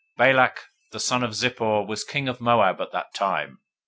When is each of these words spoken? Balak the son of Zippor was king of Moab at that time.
Balak 0.17 0.65
the 0.91 0.99
son 0.99 1.21
of 1.21 1.35
Zippor 1.35 1.85
was 1.85 2.03
king 2.03 2.27
of 2.27 2.41
Moab 2.41 2.81
at 2.81 2.91
that 2.91 3.13
time. 3.13 3.59